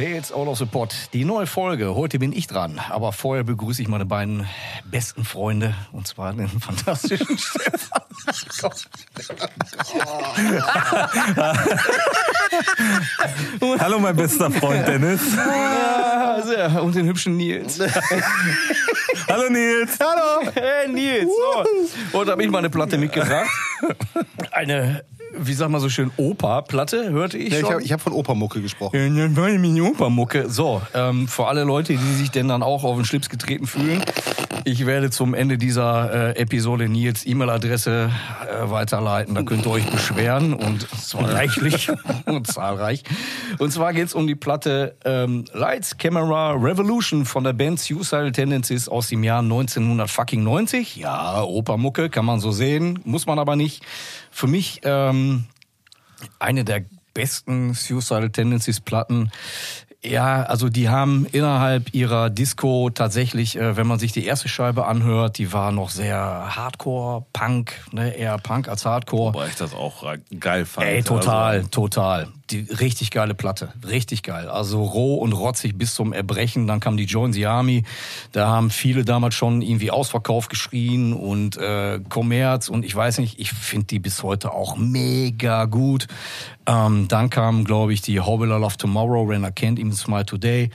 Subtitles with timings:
[0.00, 0.94] Tales Out of the Pot.
[1.12, 1.94] Die neue Folge.
[1.94, 2.80] Heute bin ich dran.
[2.88, 4.46] Aber vorher begrüße ich meine beiden
[4.90, 5.74] besten Freunde.
[5.92, 8.00] Und zwar den fantastischen Stefan.
[13.78, 15.20] Hallo, mein bester Freund Dennis.
[16.80, 17.78] Und den hübschen Nils.
[19.28, 19.98] Hallo, Nils.
[20.00, 20.50] Hallo.
[20.54, 21.28] Hey, Nils.
[21.28, 22.18] So.
[22.18, 23.50] Heute habe ich mal eine Platte mitgebracht.
[24.50, 25.04] Eine
[25.36, 27.80] wie sag mal so schön, Opa-Platte, hörte ich ja, schon.
[27.82, 28.96] Ich habe hab von Opermucke gesprochen.
[28.96, 29.08] Ja,
[29.82, 30.48] Opermucke.
[30.48, 34.02] So, ähm, für alle Leute, die sich denn dann auch auf den Schlips getreten fühlen,
[34.64, 38.10] ich werde zum Ende dieser äh, Episode Nils E-Mail-Adresse
[38.48, 39.34] äh, weiterleiten.
[39.34, 41.90] Da könnt ihr euch beschweren und zwar reichlich
[42.26, 43.02] und zahlreich.
[43.58, 48.88] Und zwar geht's um die Platte ähm, Lights, Camera, Revolution von der Band Suicidal Tendencies
[48.88, 50.96] aus dem Jahr 1990.
[50.96, 53.84] Ja, Opermucke, kann man so sehen, muss man aber nicht.
[54.30, 55.44] Für mich ähm,
[56.38, 59.30] eine der besten Suicidal Tendencies Platten.
[60.02, 64.86] Ja, also die haben innerhalb ihrer Disco tatsächlich, äh, wenn man sich die erste Scheibe
[64.86, 69.34] anhört, die war noch sehr Hardcore, Punk, ne, eher Punk als Hardcore.
[69.34, 70.02] Wobei ich das auch
[70.38, 70.86] geil fand.
[70.86, 71.68] Ey, total, also.
[71.68, 72.28] total.
[72.50, 74.48] Die richtig geile Platte, richtig geil.
[74.48, 76.66] Also roh und rotzig bis zum Erbrechen.
[76.66, 77.84] Dann kam die Join the Army.
[78.32, 83.38] Da haben viele damals schon irgendwie Ausverkauf geschrien und äh, Kommerz und ich weiß nicht,
[83.38, 86.08] ich finde die bis heute auch mega gut.
[86.66, 90.26] Ähm, dann kam, glaube ich, die How I Love Tomorrow, When I Can't Even Smile
[90.26, 90.70] Today.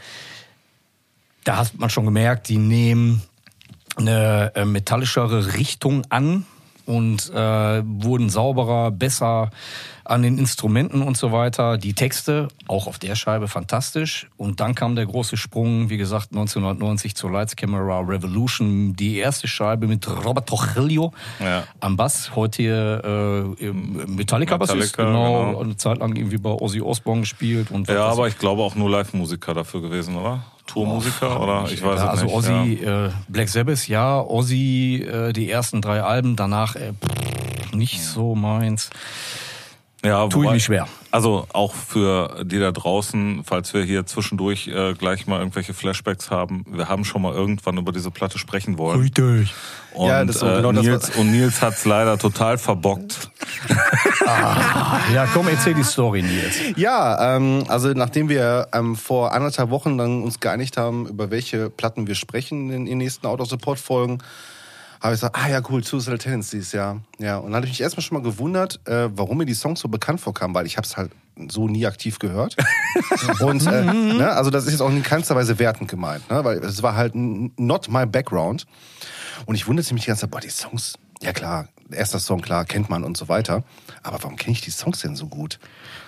[1.44, 3.22] Da hat man schon gemerkt, die nehmen
[3.96, 6.46] eine äh, metallischere Richtung an
[6.86, 9.50] und äh, wurden sauberer, besser
[10.06, 11.78] an den Instrumenten und so weiter.
[11.78, 14.28] Die Texte, auch auf der Scheibe, fantastisch.
[14.38, 18.96] Und dann kam der große Sprung, wie gesagt, 1990 zur Lights Camera Revolution.
[18.96, 21.64] Die erste Scheibe mit Robert Trujillo ja.
[21.80, 24.78] am Bass, heute hier äh, Metallica-Bassist.
[24.78, 27.72] Metallica, genau, genau, eine Zeit lang irgendwie bei Ozzy Osbourne gespielt.
[27.72, 30.44] Und ja, aber ich glaube auch nur Live-Musiker dafür gewesen, oder?
[30.68, 32.36] Tourmusiker oh, oder ich weiß ja, es also nicht.
[32.36, 33.06] Also Ozzy, ja.
[33.08, 38.36] äh, Black Sabbath, ja, Ozzy, äh, die ersten drei Alben, danach äh, pff, nicht so
[38.36, 38.90] meins.
[40.06, 40.88] Ja, tue ich mich schwer.
[41.10, 46.30] Also auch für die da draußen, falls wir hier zwischendurch äh, gleich mal irgendwelche Flashbacks
[46.30, 49.02] haben, wir haben schon mal irgendwann über diese Platte sprechen wollen.
[49.02, 49.54] Richtig.
[49.94, 53.32] Und, ja, das so genau äh, Nils, das und Nils hat's leider total verbockt.
[54.26, 56.56] ah, ja, komm, erzähl die Story, Nils.
[56.76, 61.70] Ja, ähm, also nachdem wir ähm, vor anderthalb Wochen dann uns geeinigt haben, über welche
[61.70, 64.20] Platten wir sprechen in den nächsten Auto-Support-Folgen,
[65.02, 66.98] habe ich gesagt, ah ja, cool, Suicidal Tendencies, ja.
[67.20, 67.38] ja.
[67.38, 69.88] Und dann habe ich mich erstmal schon mal gewundert, äh, warum mir die Songs so
[69.88, 71.12] bekannt vorkamen, weil ich habe es halt
[71.50, 72.56] so nie aktiv gehört.
[73.42, 76.58] und äh, ne, also das ist jetzt auch in keinster Weise wertend gemeint, ne, weil
[76.60, 78.66] es war halt not my background.
[79.46, 82.66] Und ich wunderte mich die ganze Zeit, boah, die Songs, ja klar, erster Song, klar,
[82.66, 83.64] kennt man und so weiter.
[84.04, 85.60] Aber warum kenne ich die Songs denn so gut?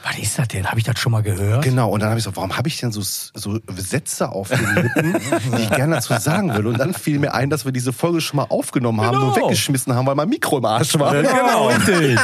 [0.03, 0.65] Was ist das denn?
[0.67, 1.63] Habe ich das schon mal gehört?
[1.63, 4.75] Genau, und dann habe ich so, warum habe ich denn so, so Sätze auf den
[4.75, 5.13] Lippen,
[5.57, 6.67] die ich gerne dazu sagen will?
[6.67, 9.27] Und dann fiel mir ein, dass wir diese Folge schon mal aufgenommen haben, genau.
[9.27, 11.15] nur weggeschmissen haben, weil mein Mikro im Arsch war.
[11.15, 12.19] Ja, genau, richtig.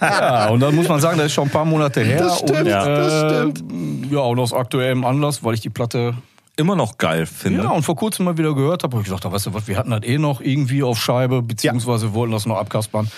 [0.00, 2.18] ja, und dann muss man sagen, das ist schon ein paar Monate her.
[2.18, 4.12] Das stimmt, und, äh, das stimmt.
[4.12, 6.14] Ja, und aus aktuellem Anlass, weil ich die Platte
[6.56, 7.62] immer noch geil finde.
[7.64, 9.76] Ja, und vor kurzem mal wieder gehört habe, habe ich gedacht, weißt du was, wir
[9.76, 12.14] hatten das eh noch irgendwie auf Scheibe, beziehungsweise ja.
[12.14, 13.10] wollten das noch abkaspern.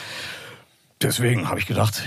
[1.00, 2.02] Deswegen habe ich gedacht,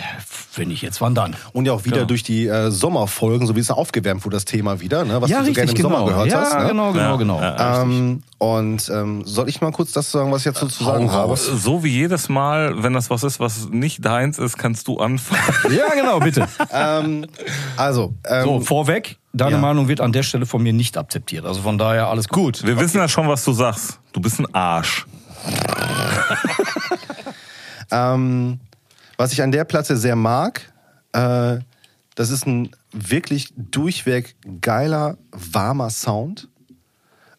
[0.55, 1.37] wenn ich jetzt, wann dann?
[1.53, 2.05] Und ja auch wieder ja.
[2.05, 5.21] durch die äh, Sommerfolgen, so wie es aufgewärmt wurde, das Thema wieder, ne?
[5.21, 5.89] was ja, du so richtig, gerne im genau.
[5.89, 6.59] Sommer gehört ja, hast.
[6.59, 6.67] Ne?
[6.67, 7.41] genau, genau, genau.
[7.41, 11.37] Ähm, und ähm, soll ich mal kurz das sagen, was ich jetzt zu sagen habe?
[11.37, 15.41] So wie jedes Mal, wenn das was ist, was nicht deins ist, kannst du anfangen.
[15.73, 16.49] ja, genau, bitte.
[16.73, 17.27] ähm,
[17.77, 21.45] also, ähm, so, vorweg, deine Meinung wird an der Stelle von mir nicht akzeptiert.
[21.45, 22.63] Also von daher alles gut.
[22.65, 22.83] Wir okay.
[22.83, 23.99] wissen ja schon, was du sagst.
[24.11, 25.05] Du bist ein Arsch.
[27.89, 28.59] ähm...
[29.21, 30.73] Was ich an der Platte sehr mag,
[31.13, 31.59] äh,
[32.15, 36.47] das ist ein wirklich durchweg geiler, warmer Sound.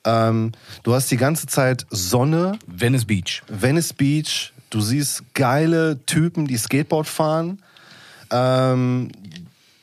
[0.04, 0.52] Ähm,
[0.84, 2.56] du hast die ganze Zeit Sonne.
[2.68, 3.42] Venice Beach.
[3.48, 4.52] Venice Beach.
[4.70, 7.60] Du siehst geile Typen, die Skateboard fahren.
[8.30, 9.10] Ähm,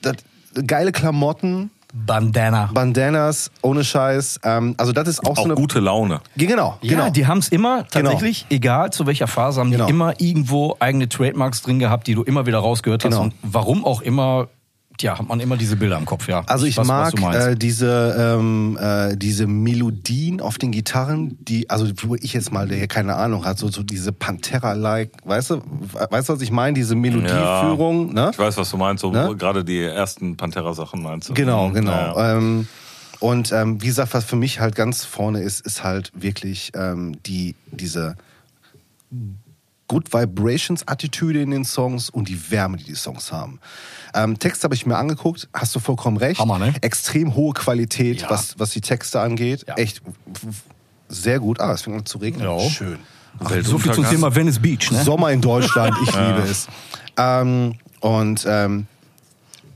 [0.01, 0.15] das,
[0.65, 1.69] geile Klamotten.
[1.93, 2.69] Bandana.
[2.73, 4.41] Bandanas, ohne Scheiß.
[4.43, 6.21] Ähm, also das ist auch, auch so eine gute Laune.
[6.35, 7.09] Genau, ja, genau.
[7.09, 8.57] die haben es immer tatsächlich, genau.
[8.57, 9.85] egal zu welcher Phase, haben genau.
[9.85, 13.17] die immer irgendwo eigene Trademarks drin gehabt, die du immer wieder rausgehört genau.
[13.17, 13.23] hast.
[13.23, 14.47] Und warum auch immer
[15.01, 16.43] ja, hat man immer diese Bilder im Kopf, ja.
[16.45, 21.69] Also ich, ich weiß, mag äh, diese ähm, äh, diese Melodien auf den Gitarren, die
[21.69, 25.51] also wo ich jetzt mal der hier keine Ahnung hat, so so diese Pantera-like, weißt
[25.51, 25.61] du,
[26.09, 28.29] weißt du was ich meine, diese Melodieführung, ja, ne?
[28.31, 29.35] Ich weiß, was du meinst, so ne?
[29.37, 31.33] gerade die ersten Pantera-Sachen meinst du.
[31.33, 31.91] Genau, genau.
[31.91, 32.37] Ja.
[32.37, 32.67] Ähm,
[33.19, 37.17] und ähm, wie gesagt, was für mich halt ganz vorne ist, ist halt wirklich ähm,
[37.23, 38.15] die diese
[39.89, 43.59] Good Vibrations Attitüde in den Songs und die Wärme, die die Songs haben.
[44.13, 46.39] Ähm, Text habe ich mir angeguckt, hast du vollkommen recht.
[46.39, 46.73] Hammer, ne?
[46.81, 48.29] Extrem hohe Qualität, Ja.
[48.29, 49.65] was, was die Texte angeht.
[49.67, 49.75] Ja.
[49.75, 50.01] Echt
[51.09, 51.59] sehr gut.
[51.59, 52.43] Ah, es fängt an zu regnen.
[52.47, 52.57] Ja.
[52.69, 52.99] Schön.
[53.63, 55.03] So viel zum Thema Venice Beach, ne?
[55.03, 56.67] Sommer in Deutschland, ich liebe es.
[57.17, 58.85] Ähm, und ähm,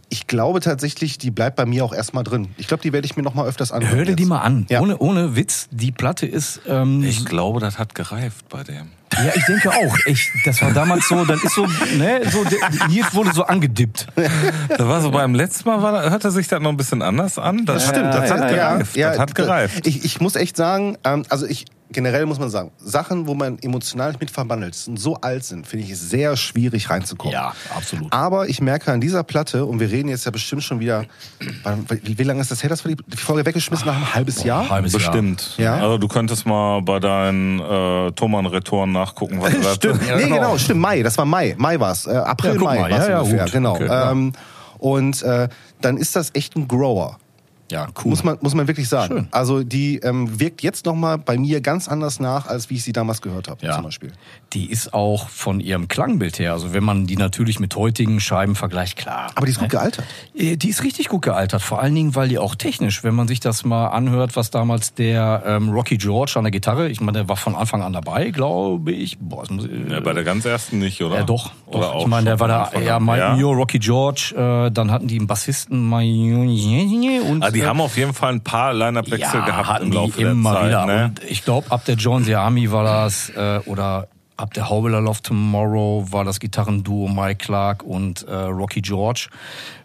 [0.10, 2.50] ich glaube tatsächlich, die bleibt bei mir auch erstmal drin.
[2.58, 3.96] Ich glaube, die werde ich mir noch mal öfters anhören.
[3.98, 4.68] Hör dir die mal an.
[4.70, 4.82] Ja.
[4.82, 6.62] Ohne, ohne Witz, die Platte ist.
[6.68, 8.90] Ähm, Ich glaube, das hat gereift bei dem.
[9.18, 9.98] Ja, ich denke auch.
[10.06, 11.66] Ich, das war damals so, dann ist so,
[11.98, 14.08] ne, so, der- Nils wurde so angedippt.
[14.78, 17.66] Da war so beim letzten Mal, war, hörte sich das noch ein bisschen anders an.
[17.66, 18.98] Das stimmt, das hat gereift.
[18.98, 19.88] das hat gereift.
[19.88, 23.58] Ich, ich muss echt sagen, ähm, also ich generell muss man sagen, Sachen, wo man
[23.60, 27.34] emotional nicht mit verbandelt ist und so alt sind, finde ich es sehr schwierig reinzukommen.
[27.34, 28.12] Ja, absolut.
[28.12, 31.06] Aber ich merke an dieser Platte, und wir reden jetzt ja bestimmt schon wieder,
[32.04, 34.04] wie, wie lange ist das her, dass wir die, die Folge weggeschmissen haben?
[34.04, 34.70] Ein halbes Jahr?
[34.70, 35.00] halbes Jahr.
[35.02, 35.54] Bestimmt.
[35.58, 35.76] Ja.
[35.76, 40.36] Also du könntest mal bei deinen äh, Thomann-Retoren nachgucken, was du Stimmt, Ja, nee, genau.
[40.36, 43.10] genau, stimmt, Mai, das war Mai, Mai war's, äh, April, Ja, Mai mal, war's ja,
[43.12, 43.52] ja, ungefähr, gut.
[43.54, 43.74] genau.
[43.76, 44.12] Okay, ja.
[44.12, 44.34] ähm,
[44.80, 45.48] und äh,
[45.82, 47.18] dann ist das echt ein Grower.
[47.74, 48.12] Ja, cool.
[48.12, 49.14] Muss man, muss man wirklich sagen.
[49.16, 49.28] Schön.
[49.32, 52.94] Also die ähm, wirkt jetzt nochmal bei mir ganz anders nach, als wie ich sie
[52.94, 53.74] damals gehört habe, Ja.
[53.74, 54.12] zum Beispiel.
[54.54, 58.56] Die ist auch von ihrem Klangbild her, also wenn man die natürlich mit heutigen Scheiben
[58.56, 59.32] vergleicht, klar.
[59.34, 60.06] Aber die ist gut gealtert.
[60.38, 63.28] Äh, Die ist richtig gut gealtert, vor allen Dingen, weil die auch technisch, wenn man
[63.28, 67.18] sich das mal anhört, was damals der ähm, Rocky George an der Gitarre, ich meine,
[67.20, 69.18] der war von Anfang an dabei, glaube ich.
[69.18, 71.16] Boah, das muss, äh, Ja, bei der ganz ersten nicht, oder?
[71.18, 71.96] ja, doch, Oder doch.
[71.96, 73.00] auch ich meine, der war da, ja?
[73.00, 73.36] Mike Ja?
[73.36, 77.98] Mio, Rocky George, äh, dann hatten die einen Bassisten, Mayuni und Ah, die haben auf
[77.98, 80.70] jeden Fall ein paar Line-Up-Wechsel gehabt hatten im Laufe immer der Zeit.
[80.70, 80.86] wieder.
[80.86, 81.06] Ne?
[81.06, 84.08] Und ich glaube, ab der John the Army war das, äh, oder
[84.38, 88.82] ab der How Will I Love Tomorrow war das Gitarrenduo Mike Clark und äh, Rocky
[88.82, 89.30] George.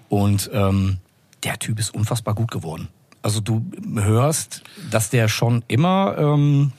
[0.08, 0.98] Und ähm,
[1.44, 2.88] der Typ ist unfassbar gut geworden.
[3.22, 3.64] Also du
[3.94, 6.72] hörst, dass der schon immer ähm,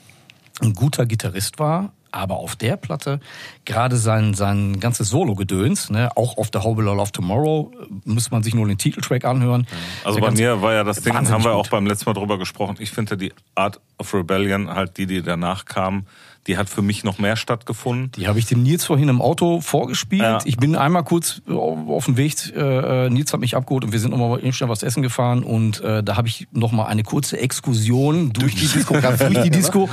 [0.62, 3.20] ein guter Gitarrist war, aber auf der Platte
[3.66, 7.86] gerade sein sein ganzes Solo-Gedöns, ne, auch auf der How Will I Love Tomorrow, äh,
[8.06, 9.68] muss man sich nur den Titeltrack anhören.
[10.04, 11.48] Also bei mir war ja das Ding, haben wir gut.
[11.48, 12.78] auch beim letzten Mal drüber gesprochen.
[12.80, 16.06] Ich finde die Art of Rebellion, halt die, die danach kam,
[16.48, 18.12] die hat für mich noch mehr stattgefunden.
[18.14, 20.24] Die habe ich dem Nils vorhin im Auto vorgespielt.
[20.24, 20.40] Ja.
[20.46, 24.00] Ich bin einmal kurz auf, auf dem Weg, äh, Nils hat mich abgeholt und wir
[24.00, 28.34] sind nochmal schnell was essen gefahren und äh, da habe ich nochmal eine kurze Exkursion
[28.34, 29.90] durch die Disco, durch die Disco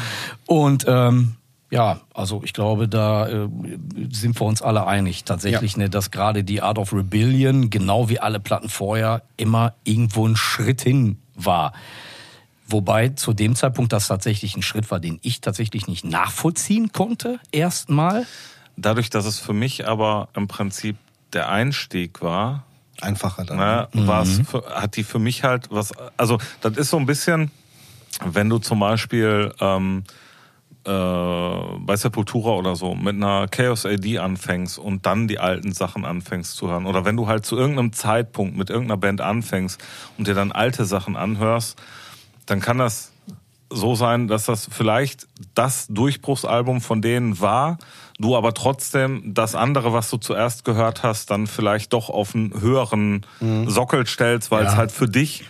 [0.46, 1.34] und ähm,
[1.70, 3.48] ja, also ich glaube, da äh,
[4.10, 5.78] sind wir uns alle einig tatsächlich, Ja.
[5.84, 10.36] ne, dass gerade die Art of Rebellion, genau wie alle Platten vorher, immer irgendwo ein
[10.36, 11.72] Schritt hin war.
[12.68, 17.38] Wobei zu dem Zeitpunkt das tatsächlich ein Schritt war, den ich tatsächlich nicht nachvollziehen konnte,
[17.52, 18.26] erstmal.
[18.76, 20.96] Dadurch, dass es für mich aber im Prinzip
[21.32, 22.64] der Einstieg war,
[23.00, 23.58] Einfacher dann.
[23.58, 27.50] ne, war's für, hat die für mich halt was, also das ist so ein bisschen,
[28.24, 30.25] wenn du zum Beispiel ähm, äh,
[30.90, 36.56] bei Sepultura oder so mit einer Chaos AD anfängst und dann die alten Sachen anfängst
[36.56, 39.82] zu hören oder wenn du halt zu irgendeinem Zeitpunkt mit irgendeiner Band anfängst
[40.16, 41.76] und dir dann alte Sachen anhörst,
[42.46, 43.12] dann kann das
[43.68, 47.78] so sein, dass das vielleicht das Durchbruchsalbum von denen war,
[48.20, 52.60] du aber trotzdem das andere, was du zuerst gehört hast, dann vielleicht doch auf einen
[52.60, 53.26] höheren
[53.66, 54.78] Sockel stellst, weil es Ja.
[54.78, 55.44] halt für dich äh,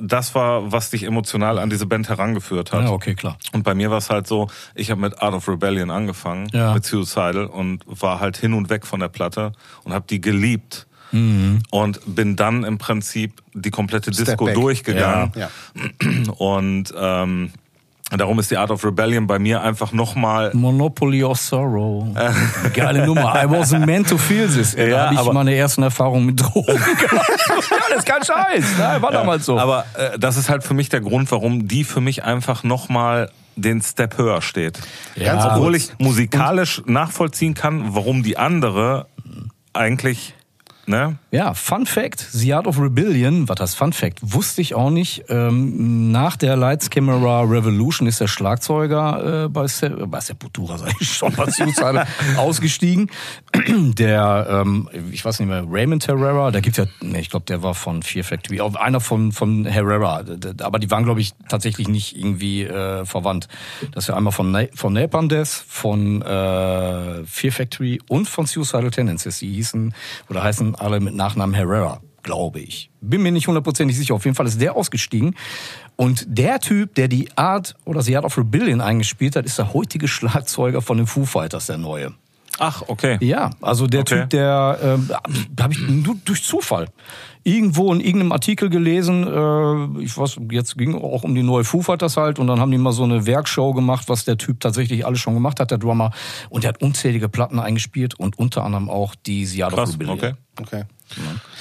[0.00, 2.84] das war, was dich emotional an diese Band herangeführt hat.
[2.84, 3.36] Ja, okay, klar.
[3.52, 6.72] Und bei mir war es halt so, ich habe mit Art of Rebellion angefangen, Ja.
[6.74, 9.52] mit Suicidal und war halt hin und weg von der Platte
[9.84, 10.86] und habe die geliebt.
[11.12, 11.60] Mhm.
[11.70, 14.54] Und bin dann im Prinzip die komplette Step Disco back.
[14.54, 15.32] durchgegangen.
[15.36, 15.50] Ja.
[16.38, 17.52] Und ähm,
[18.10, 20.50] darum ist die Art of Rebellion bei mir einfach nochmal.
[20.54, 22.06] Monopoly of Sorrow.
[22.74, 23.34] Geile Nummer.
[23.34, 24.74] I wasn't meant to feel this.
[24.76, 27.30] Da Ja, habe ich meine ersten Erfahrungen mit Drogen gemacht.
[27.70, 28.78] ja, das ist kein Scheiß.
[28.78, 28.96] Ne?
[29.00, 29.58] War damals so.
[29.58, 33.30] Aber äh, das ist halt für mich der Grund, warum die für mich einfach nochmal
[33.56, 34.78] den Step höher steht.
[35.16, 35.34] Ja.
[35.34, 39.06] Ganz obwohl ich musikalisch nachvollziehen kann, warum die andere
[39.72, 40.34] eigentlich,
[40.86, 41.18] ne?
[41.30, 45.24] Ja, Fun Fact, The Art of Rebellion, was heißt Fun Fact, wusste ich auch nicht.
[45.28, 50.92] Ähm, nach der Lights Camera Revolution ist der Schlagzeuger äh, bei, Se bei Sepultura, sag
[51.00, 53.10] ich schon, bei Suicide ausgestiegen.
[53.68, 57.62] Der, ähm, ich weiß nicht mehr, Raymond Herrera, da gibt's ja, nee, ich glaube, der
[57.62, 60.24] war von Fear Factory, auch einer von, von Herrera,
[60.62, 63.48] aber die waren, glaube ich, tatsächlich nicht irgendwie äh, verwandt.
[63.92, 68.46] Das ist ja einmal von, Na von Napalm Death, von äh, Fear Factory und von
[68.46, 69.38] Suicidal Tendencies.
[69.38, 69.94] Die hießen
[70.28, 72.90] oder heißen alle mit Nachnamen Herrera, glaube ich.
[73.00, 74.14] Bin mir nicht hundertprozentig sicher.
[74.14, 75.34] Auf jeden Fall ist der ausgestiegen.
[75.96, 79.72] Und der Typ, der die Art oder The Art of Rebellion eingespielt hat, ist der
[79.72, 82.14] heutige Schlagzeuger von den Foo Fighters, der neue.
[82.58, 83.18] Ach, okay.
[83.20, 84.20] Ja, also der Okay.
[84.20, 85.10] Typ, der ähm,
[85.60, 86.88] habe ich nur durch Zufall
[87.44, 89.24] irgendwo in irgendeinem Artikel gelesen.
[89.26, 92.70] Äh, ich weiß, jetzt ging auch um die neue Foo Fighters halt und dann haben
[92.70, 95.78] die mal so eine Werkshow gemacht, was der Typ tatsächlich alles schon gemacht hat, der
[95.78, 96.10] Drummer.
[96.48, 100.16] Und der hat unzählige Platten eingespielt und unter anderem auch die Seattle Krass, Rebellion.
[100.18, 100.34] okay.
[100.60, 100.84] Okay.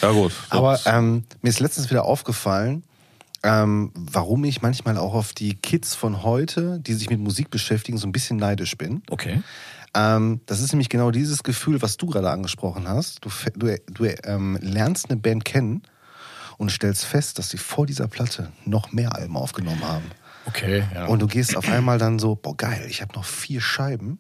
[0.02, 0.32] Ja gut.
[0.50, 2.84] Aber ähm, mir ist letztens wieder aufgefallen,
[3.44, 7.98] ähm, warum ich manchmal auch auf die Kids von heute, die sich mit Musik beschäftigen,
[8.00, 9.04] so ein bisschen neidisch bin.
[9.12, 9.44] Okay.
[9.96, 13.24] Ähm, das ist nämlich genau dieses Gefühl, was du gerade angesprochen hast.
[13.24, 15.84] Du, du, du ähm, lernst eine Band kennen
[16.58, 20.06] und stellst fest, dass sie vor dieser Platte noch mehr Alben aufgenommen haben.
[20.48, 21.06] Okay, ja.
[21.08, 24.20] Und du gehst auf einmal dann so, boah geil, ich habe noch vier Scheiben,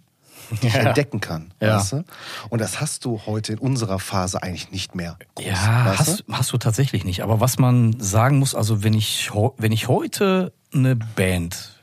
[0.62, 0.82] die ich Ja.
[0.82, 1.53] entdecken kann.
[1.62, 1.77] Ja.
[1.77, 2.03] Weißt du?
[2.50, 5.17] Und das hast du heute in unserer Phase eigentlich nicht mehr.
[5.36, 7.22] Groß, Ja, weißt hast, hast du tatsächlich nicht.
[7.22, 11.75] Aber was man sagen muss, also wenn ich, wenn ich heute eine Band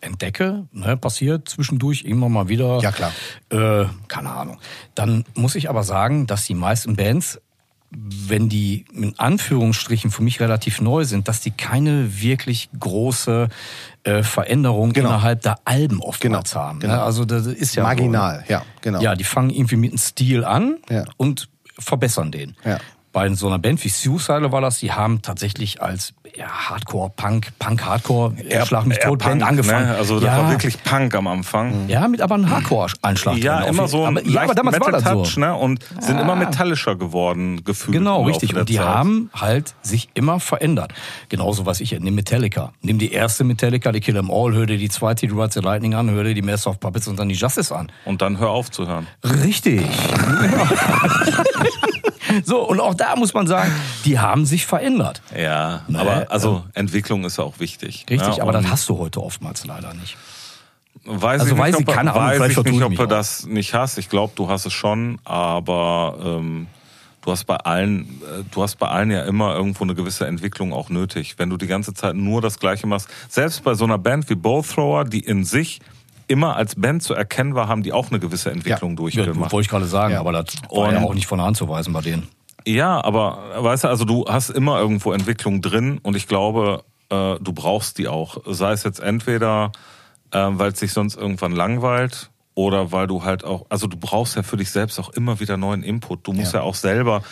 [0.00, 2.78] entdecke, ne, passiert zwischendurch immer mal wieder.
[2.80, 3.12] Ja, klar.
[3.50, 4.58] Äh, keine Ahnung.
[4.94, 7.40] Dann muss ich aber sagen, dass die meisten Bands,
[7.90, 13.48] wenn die in Anführungsstrichen für mich relativ neu sind, dass die keine wirklich große
[14.04, 15.08] äh, Veränderung Genau.
[15.08, 16.80] innerhalb der Alben oftmals Genau, haben.
[16.80, 16.96] genau.
[16.96, 17.02] Ne?
[17.02, 19.00] Also das ist ja Marginal, so, ja, genau.
[19.00, 21.04] Ja, die fangen irgendwie mit einem Stil an Ja.
[21.16, 22.56] und verbessern den.
[22.64, 22.78] Ja.
[23.12, 27.84] Bei so einer Band wie Suicide war das, die haben tatsächlich als Hardcore, Punk, Punk,
[27.84, 29.86] Hardcore, äh, Schlag mich tot, Band Punk, angefangen.
[29.88, 29.96] Ne?
[29.96, 31.88] Also das ja, war wirklich Punk am Anfang.
[31.88, 33.38] ja, mit aber einem Hardcore-Einschlag.
[33.38, 35.40] Ja, drin, immer so ein aber, ja, aber damals war das so.
[35.40, 35.54] Ne?
[35.54, 36.20] Und sind Ja.
[36.22, 37.96] immer metallischer geworden, gefühlt.
[37.96, 38.54] Genau, richtig.
[38.54, 38.86] Und die Zeit.
[38.86, 40.92] haben halt sich immer verändert.
[41.28, 42.72] Genauso was ich, nimm Metallica.
[42.82, 45.60] Nimm die erste Metallica, die Kill 'Em All, hör dir die zweite, die Rides the
[45.60, 47.90] Lightning an, hör dir die Master of Puppets und dann die Justice an.
[48.04, 49.06] Und dann hör auf zu hören.
[49.24, 49.82] Richtig.
[52.44, 53.72] so, und auch da muss man sagen,
[54.04, 55.22] die haben sich verändert.
[55.36, 58.06] Ja, Nee, aber also Entwicklung ist ja auch wichtig.
[58.08, 58.42] Richtig, ne?
[58.42, 60.16] aber das hast du heute oftmals leider nicht.
[61.04, 63.06] Weiß also ich weiß nicht, ich, ob, keine Ahnung, weiß ich nicht, ich ob du
[63.06, 63.98] das nicht hast.
[63.98, 66.66] Ich glaube, du hast es schon, aber ähm,
[67.22, 70.72] du hast bei allen, äh, du hast bei allen ja immer irgendwo eine gewisse Entwicklung
[70.72, 71.34] auch nötig.
[71.38, 74.34] Wenn du die ganze Zeit nur das Gleiche machst, selbst bei so einer Band wie
[74.34, 75.80] Bowthrower, die in sich
[76.28, 79.50] immer als Band zu erkennen war, haben die auch eine gewisse Entwicklung Ja, durchgemacht.
[79.52, 80.20] wollte ich gerade sagen, Ja.
[80.20, 82.28] aber das war ja Und- auch nicht von der Hand zu weisen bei denen.
[82.66, 87.36] Ja, aber weißt du, also du hast immer irgendwo Entwicklung drin und ich glaube, äh,
[87.40, 88.38] du brauchst die auch.
[88.46, 89.72] Sei es jetzt entweder,
[90.32, 94.36] äh, weil es sich sonst irgendwann langweilt oder weil du halt auch, also du brauchst
[94.36, 96.26] ja für dich selbst auch immer wieder neuen Input.
[96.26, 96.66] Du musst ja, Ja.
[96.66, 97.22] auch selber,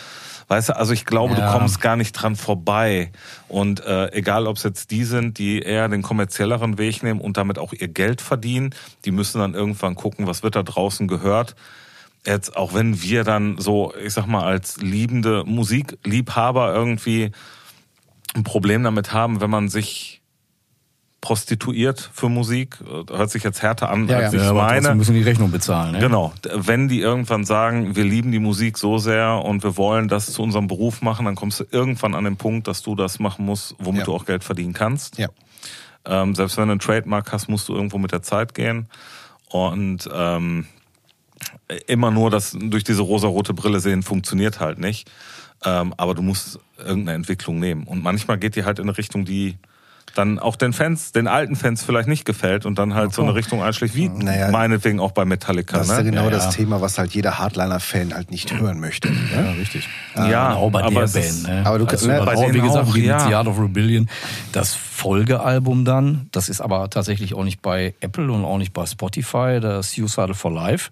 [0.47, 1.51] weißt du, also ich glaube, Ja.
[1.51, 3.11] du kommst gar nicht dran vorbei.
[3.47, 7.37] Und äh, egal, ob es jetzt die sind, die eher den kommerzielleren Weg nehmen und
[7.37, 8.73] damit auch ihr Geld verdienen,
[9.05, 11.55] die müssen dann irgendwann gucken, was wird da draußen gehört
[12.25, 17.31] jetzt auch wenn wir dann so, ich sag mal, als liebende Musikliebhaber irgendwie
[18.35, 20.16] ein Problem damit haben, wenn man sich
[21.19, 22.77] prostituiert für Musik,
[23.09, 24.39] hört sich jetzt härter an, Ja, als ja.
[24.39, 24.95] ich Ja, meine.
[24.95, 25.93] müssen die Rechnung bezahlen.
[25.93, 25.99] Ne?
[25.99, 30.31] Genau, wenn die irgendwann sagen, wir lieben die Musik so sehr und wir wollen das
[30.31, 33.45] zu unserem Beruf machen, dann kommst du irgendwann an den Punkt, dass du das machen
[33.45, 34.05] musst, womit Ja.
[34.05, 35.17] du auch Geld verdienen kannst.
[35.17, 35.27] Ja.
[36.05, 38.87] Ähm, selbst wenn du einen Trademark hast, musst du irgendwo mit der Zeit gehen.
[39.49, 40.65] Und ähm,
[41.87, 45.09] immer nur das durch diese rosarote Brille sehen funktioniert halt nicht.
[45.65, 47.83] Ähm, aber du musst irgendeine Entwicklung nehmen.
[47.85, 49.57] Und manchmal geht die halt in eine Richtung, die
[50.17, 53.35] dann auch den Fans, den alten Fans vielleicht nicht gefällt und dann halt so eine
[53.35, 55.77] Richtung einschlägt, wie Naja, meinetwegen auch bei Metallica.
[55.77, 56.09] Das ist ja ne?
[56.11, 56.51] genau Ja, das ja.
[56.51, 59.09] Thema, was halt jeder Hardliner-Fan halt nicht hören möchte.
[59.09, 59.87] Ja, richtig.
[60.15, 61.43] Ja, auch bei aber der es Band.
[61.43, 61.61] ne?
[61.65, 63.19] aber du- also, ne, bei auch, wie gesagt, auch, wie ja.
[63.27, 64.09] The Art of Rebellion.
[64.51, 68.85] Das Folgealbum dann, das ist aber tatsächlich auch nicht bei Apple und auch nicht bei
[68.85, 70.89] Spotify, das Suicidal for Life.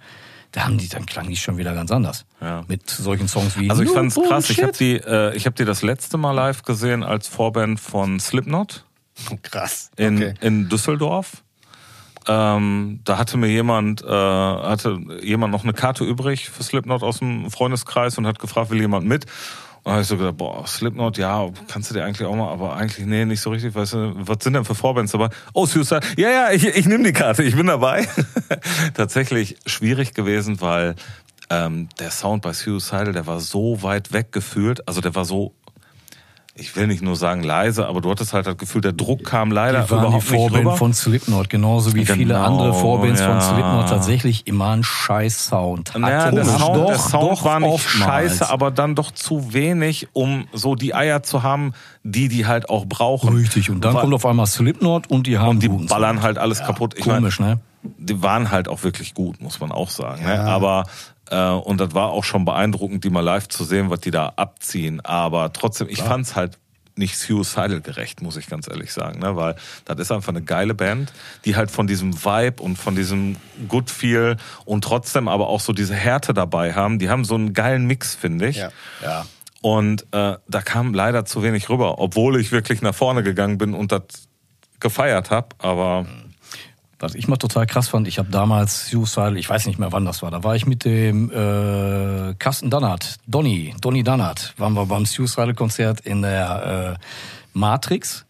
[0.51, 2.23] Da haben die, dann klang die schon wieder ganz anders.
[2.39, 2.63] Ja.
[2.69, 4.49] Mit solchen Songs wie Also ich No fand's krass.
[4.49, 8.21] Ich habe die, äh, ich habe die das letzte Mal live gesehen als Vorband von
[8.21, 8.85] Slipknot.
[9.41, 9.91] Krass.
[9.97, 10.33] in, Okay.
[10.41, 11.43] in Düsseldorf.
[12.27, 17.19] Ähm, da hatte mir jemand, äh, hatte jemand noch eine Karte übrig für Slipknot aus
[17.19, 19.25] dem Freundeskreis und hat gefragt, will jemand mit?
[19.83, 22.51] Und da habe ich so gedacht, boah, Slipknot, ja, kannst du dir eigentlich auch mal,
[22.51, 25.29] aber eigentlich, nee, nicht so richtig, weißt du, was sind denn für Vorbands dabei?
[25.53, 28.07] Oh, Suicide, ja, ja, ich, ich nehme die Karte, ich bin dabei.
[28.95, 30.95] Tatsächlich schwierig gewesen, weil
[31.51, 35.53] ähm, der Sound bei Suicidal, der war so weit weg gefühlt, also der war so
[36.57, 39.51] ich will nicht nur sagen leise, aber du hattest halt das Gefühl, der Druck kam
[39.51, 40.77] leider Die waren die überhaupt nicht Vorband rüber.
[40.77, 43.27] von Slipknot, genauso wie viele Genau, andere Vorbands ja.
[43.27, 46.01] von Slipknot tatsächlich immer einen scheiß Sound hatten.
[46.01, 46.45] naja, der.
[46.45, 48.37] Sound, Doch, der Sound doch war nicht oftmals.
[48.37, 52.69] scheiße, aber dann doch zu wenig, um so die Eier zu haben, die die halt
[52.69, 53.35] auch brauchen.
[53.35, 56.37] Richtig, und dann Weil- kommt auf einmal Slipknot und die haben und die ballern halt
[56.37, 56.93] alles kaputt.
[56.97, 57.59] Ich Komisch, ne?
[57.83, 60.23] die waren halt auch wirklich gut, muss man auch sagen.
[60.23, 60.33] Ne?
[60.33, 60.43] Ja.
[60.45, 60.89] Aber äh,
[61.33, 65.01] und das war auch schon beeindruckend, die mal live zu sehen, was die da abziehen.
[65.01, 66.59] Aber trotzdem, ich fand's halt
[66.97, 69.35] nicht suicidal gerecht, muss ich ganz ehrlich sagen, ne?
[69.35, 69.55] weil
[69.85, 71.11] das ist einfach eine geile Band,
[71.43, 73.35] die halt von diesem Vibe und von diesem
[73.67, 76.99] Good Feel und trotzdem aber auch so diese Härte dabei haben.
[76.99, 78.57] Die haben so einen geilen Mix, finde ich.
[78.57, 78.69] Ja.
[79.03, 79.25] Ja.
[79.61, 83.73] Und äh, da kam leider zu wenig rüber, obwohl ich wirklich nach vorne gegangen bin
[83.73, 84.03] und das
[84.79, 85.49] gefeiert habe.
[85.57, 86.05] Aber
[86.99, 90.05] Was ich mal total krass fand, ich habe damals Suicide, ich weiß nicht mehr wann
[90.05, 94.85] das war, da war ich mit dem äh, Carsten Dannert, Donny, Donny Dannert, waren wir
[94.85, 97.05] beim Suicide-Konzert in der äh,
[97.53, 98.25] Matrix.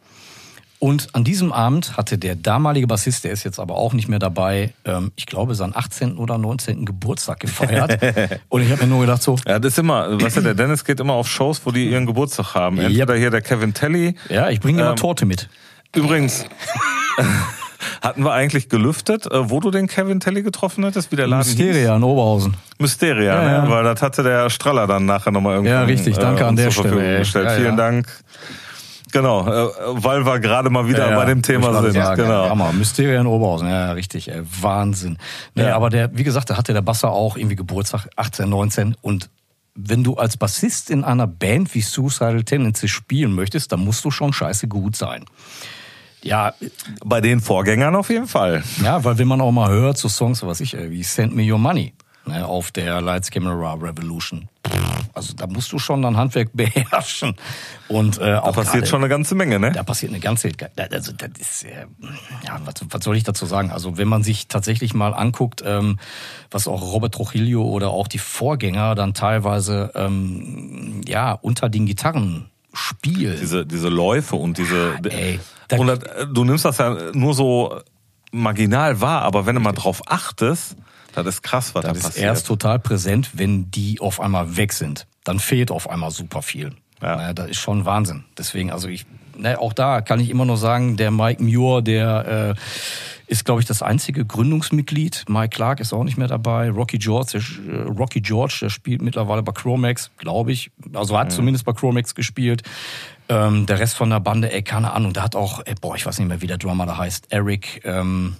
[0.79, 4.19] Und an diesem Abend hatte der damalige Bassist, der ist jetzt aber auch nicht mehr
[4.19, 6.17] dabei, ähm, ich glaube, seinen 18.
[6.17, 6.85] oder 19.
[6.85, 7.99] Geburtstag gefeiert.
[8.49, 10.83] Und ich habe mir nur gedacht, so, ja, das ist immer, weißt du, der Dennis
[10.83, 12.77] geht immer auf Shows, wo die ihren Geburtstag haben.
[12.79, 14.15] Entweder hier der Kevin Telly.
[14.29, 15.49] ja, ich bringe immer Ähm, Torte mit.
[15.95, 16.45] Übrigens,
[18.01, 21.43] hatten wir eigentlich gelüftet, äh, wo du den Kevin Telly getroffen hättest, wie der Laden
[21.45, 21.57] hieß?
[21.57, 22.55] Mysteria in Oberhausen.
[22.79, 23.51] Mysteria, Ja, ne?
[23.67, 23.69] ja.
[23.69, 26.17] weil das hatte der Straller dann nachher nochmal irgendwann Ja, richtig.
[26.17, 27.51] Danke an uns der Stelle, gestellt.
[27.51, 27.77] Vielen.
[27.77, 28.07] Dank.
[29.11, 31.93] Genau, äh, weil wir gerade mal wieder Ja, bei dem Thema sind.
[31.93, 32.21] sagen.
[32.23, 32.49] genau.
[32.49, 32.73] Hammer.
[32.73, 35.17] Mysteria in Oberhausen, ja, richtig, ey, Wahnsinn.
[35.53, 35.75] Nee, Ja.
[35.77, 39.29] aber der, wie gesagt, da hatte der Basser auch irgendwie Geburtstag, 18, 19 und
[39.77, 44.11] wenn du als Bassist in einer Band wie Suicidal Tendencies spielen möchtest, dann musst du
[44.11, 45.25] schon scheiße gut sein.
[46.25, 46.53] Ja,
[47.05, 48.63] Bei den Vorgängern auf jeden Fall.
[48.83, 51.43] ja, weil wenn man auch mal hört, so Songs, was ich, äh, wie Send Me
[51.51, 51.93] Your Money,
[52.25, 54.49] ne, auf der Lights Camera Revolution.
[55.13, 57.35] Also da musst du schon dein Handwerk beherrschen.
[57.87, 59.71] Und äh, Da auch passiert gerade- schon eine ganze Menge, ne?
[59.71, 60.49] da passiert eine ganze,
[60.91, 61.85] also das ist, äh,
[62.43, 63.69] ja, was, was soll ich dazu sagen?
[63.69, 65.99] Also wenn man sich tatsächlich mal anguckt, ähm,
[66.49, 72.49] was auch Robert Trujillo oder auch die Vorgänger dann teilweise, ähm, ja, unter den Gitarren
[72.75, 73.37] spielen.
[73.39, 74.95] Diese, diese Läufe und diese.
[75.09, 75.99] ey, da- und das,
[76.31, 77.79] du nimmst das ja nur so
[78.31, 80.75] marginal wahr, aber wenn du mal drauf achtest,
[81.13, 82.25] das ist krass, was das da ist passiert.
[82.25, 85.07] erst total präsent, wenn die auf einmal weg sind.
[85.23, 86.73] Dann fehlt auf einmal super viel.
[87.01, 87.15] Ja.
[87.15, 88.25] Naja, das ist schon Wahnsinn.
[88.37, 89.05] Deswegen, also ich,
[89.37, 92.61] ne, auch da kann ich immer nur sagen, der Mike Muir, der äh,
[93.27, 95.25] ist, glaube ich, das einzige Gründungsmitglied.
[95.27, 96.69] Mike Clark ist auch nicht mehr dabei.
[96.69, 100.71] Rocky George, der, äh, Rocky George, der spielt mittlerweile bei Chromax, glaube ich.
[100.93, 102.63] Also hat zumindest bei Chromax gespielt.
[103.27, 106.05] Ähm, der Rest von der Bande, ey, keine Ahnung, der hat auch, ey, boah, ich
[106.05, 107.27] weiß nicht mehr, wie der Drummer da heißt.
[107.31, 108.35] Eric, ähm,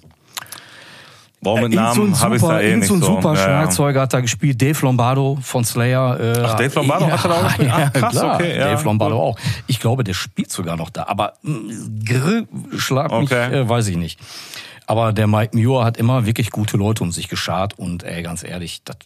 [1.42, 3.06] Warum mit so ein Namen habe ich da eh irgend nicht so ein so.
[3.16, 3.44] super Ja, ja.
[3.44, 4.60] Schlagzeuger hat da gespielt.
[4.60, 6.18] Dave Lombardo von Slayer.
[6.18, 7.68] Äh, Ach, Dave Lombardo hat er da auch gespielt?
[7.76, 8.34] Ja, Ach, krass, klar.
[8.36, 9.38] okay, ja, Dave Lombardo auch.
[9.66, 11.04] Ich glaube, der spielt sogar noch da.
[11.06, 11.72] Aber mh,
[12.04, 12.44] grr,
[12.78, 13.54] schlag mich, Okay.
[13.60, 14.18] äh, weiß ich nicht.
[14.86, 18.44] Aber der Mike Muir hat immer wirklich gute Leute um sich geschart und ey, ganz
[18.44, 18.96] ehrlich, das,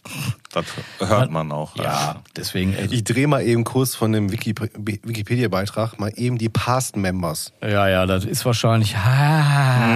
[0.53, 0.65] Das
[1.09, 1.75] hört man auch.
[1.75, 6.49] ja, deswegen, ey, Ich drehe mal eben kurz von dem Wiki Wikipedia-Beitrag mal eben die
[6.49, 7.51] Past Members.
[7.61, 8.95] ja, ja, das ist wahrscheinlich.
[8.95, 9.50] Ah,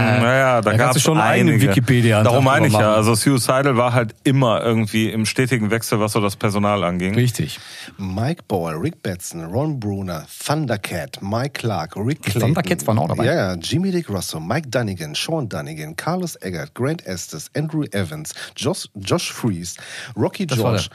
[0.06, 1.70] Naja, da, da gab es schon einen einige.
[1.70, 2.24] Wikipedia.
[2.24, 2.94] Darum meine ich ja.
[2.96, 7.16] Also Suicidal war halt immer irgendwie im stetigen Wechsel, was so das Personal anging.
[7.16, 7.60] Richtig.
[7.98, 12.42] Mike Bauer, Rick Batson, Ron Bruner, Thundercat, Mike Clark, Rick Clayton.
[12.54, 13.26] Thundercats waren auch dabei.
[13.26, 13.54] Ja, ja.
[13.56, 19.32] Jimmy Dick Russo, Mike Dunnigan, Sean Dunnigan, Carlos Eggert, Grant Estes, Andrew Evans, Josh, Josh
[19.32, 19.76] Fries,
[20.16, 20.88] Rocky Das George,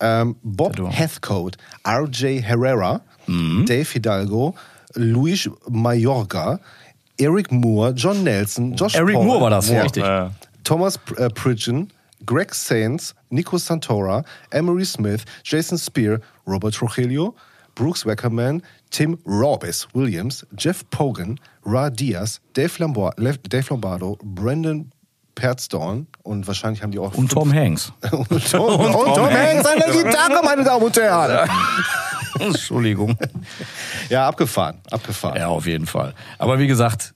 [0.00, 0.76] ähm, Bob.
[0.90, 3.64] Heathcote, RJ Herrera, Mhm.
[3.66, 4.54] Dave Hidalgo,
[4.96, 6.60] Luis Mayorga,
[7.18, 10.04] Eric Moore, John Nelson, Josh Eric Paul, Moore war das, Moore, richtig.
[10.04, 10.30] Ja.
[10.64, 11.88] Thomas äh, Pridgeon,
[12.26, 17.34] Greg Sainz, Nico Santora, Emery Smith, Jason Spear, Robert Trujillo,
[17.74, 24.90] Brooks Weckerman, Tim Robis Williams, Jeff Pogan, Ra Diaz, Dave, Lombar Lef- Dave Lombardo, Brandon
[25.34, 27.92] Perzdorn und wahrscheinlich haben die auch Und Tom Hanks.
[28.12, 31.48] und Tom, und Tom Hanks an der Gitarre, meine Damen und Herren.
[32.40, 33.16] Entschuldigung.
[34.08, 35.36] Ja, abgefahren, abgefahren.
[35.36, 36.14] Ja, auf jeden Fall.
[36.38, 37.14] Aber wie gesagt,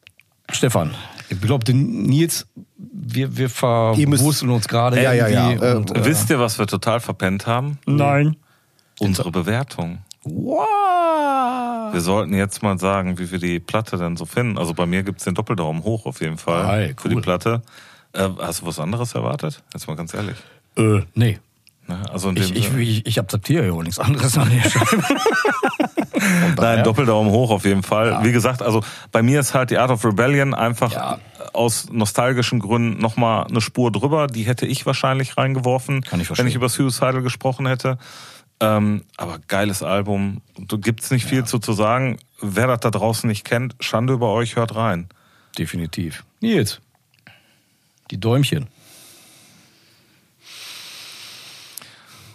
[0.51, 0.95] Stefan,
[1.29, 5.51] ich glaube, den Nils, wir, wir verwurzeln uns gerade Ja, ja, ja.
[5.51, 5.67] irgendwie.
[5.67, 7.79] Äh, und, äh, Wisst ihr, was wir total verpennt haben?
[7.87, 8.37] Nein.
[8.99, 9.99] Unsere Bewertung.
[10.25, 11.93] Wow.
[11.93, 14.59] Wir sollten jetzt mal sagen, wie wir die Platte denn so finden.
[14.59, 17.15] Also bei mir gibt's den Doppeldaumen hoch auf jeden Fall Hi, für cool.
[17.15, 17.63] die Platte.
[18.13, 19.63] Äh, hast du was anderes erwartet?
[19.73, 20.37] Jetzt mal ganz ehrlich.
[20.77, 21.39] Äh, nee.
[21.89, 22.03] Ne?
[22.13, 25.03] Also Ich, ich, ich, ich akzeptiere ja auch nichts anderes an der Scheibe.
[26.57, 28.23] Nein, Doppeldaumen hoch auf jeden Fall.
[28.23, 31.19] Wie gesagt, also bei mir ist halt die Art of Rebellion einfach Ja.
[31.53, 34.27] aus nostalgischen Gründen nochmal eine Spur drüber.
[34.27, 36.45] Die hätte ich wahrscheinlich reingeworfen, Kann ich verstehen.
[36.45, 37.99] wenn ich über Suicidal gesprochen hätte.
[38.61, 40.43] Ähm, aber geiles Album.
[40.59, 42.19] Du gibt's nicht viel zu, zu sagen.
[42.43, 45.09] Wer das da draußen nicht kennt, Schande über euch, hört rein.
[45.57, 46.25] Definitiv.
[46.41, 46.81] Nils.
[48.11, 48.67] Die Däumchen.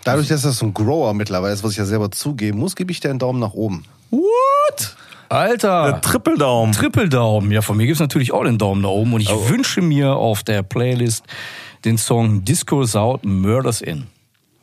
[0.03, 2.91] Dadurch, dass das so ein Grower mittlerweile ist, was ich ja selber zugeben muss, gebe
[2.91, 3.85] ich dir einen Daumen nach oben.
[4.11, 4.95] What?
[5.29, 5.83] Alter.
[5.93, 6.73] Der Trippeldaumen.
[6.73, 7.51] Trippeldaumen.
[7.51, 9.13] Ja, von mir gibt's natürlich auch den Daumen nach oben.
[9.13, 9.49] Und ich Oh.
[9.49, 11.25] wünsche mir auf der Playlist
[11.85, 14.07] den Song Disco's Out, Murders In.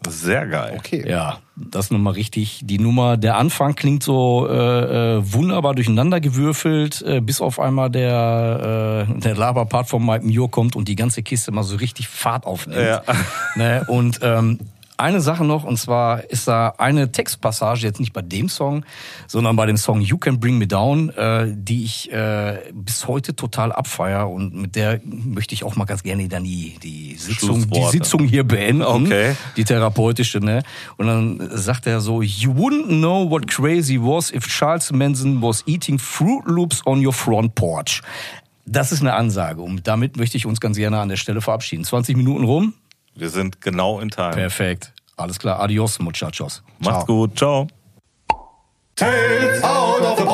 [0.09, 0.77] Sehr geil.
[0.79, 1.05] Okay.
[1.07, 2.61] Ja, das ist nochmal richtig.
[2.65, 7.91] Die Nummer, der Anfang klingt so äh, äh, wunderbar durcheinander gewürfelt, äh, bis auf einmal
[7.91, 12.09] der, äh, der Laberpart von Mike Muir kommt und die ganze Kiste mal so richtig
[12.09, 12.81] Fahrt aufnimmt.
[12.81, 13.03] Ja.
[13.57, 13.85] Ne?
[13.89, 14.59] Und ähm,
[15.01, 18.85] eine Sache noch, und zwar ist da eine Textpassage, jetzt nicht bei dem Song,
[19.27, 23.35] sondern bei dem Song You Can Bring Me Down, äh, die ich äh, bis heute
[23.35, 27.69] total abfeier und mit der möchte ich auch mal ganz gerne dann die, die, Sitzung,
[27.71, 27.83] die.
[27.91, 28.83] Sitzung hier beenden.
[28.83, 29.37] Okay.
[29.57, 30.63] Die therapeutische, ne?
[30.97, 35.63] Und dann sagt er so, You wouldn't know what crazy was if Charles Manson was
[35.67, 38.03] eating Fruit Loops on your front porch.
[38.67, 41.85] Das ist eine Ansage und damit möchte ich uns ganz gerne an der Stelle verabschieden.
[41.85, 42.75] 20 Minuten rum.
[43.15, 44.33] Wir sind genau in Time.
[44.33, 44.93] Perfekt.
[45.17, 45.61] Alles klar.
[45.61, 46.63] Adios, muchachos.
[46.79, 47.07] Macht's Ciao.
[47.07, 47.37] gut.
[47.39, 47.67] Ciao.
[48.97, 50.25] Tales out of the